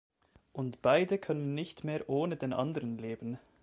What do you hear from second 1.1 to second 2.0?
können nicht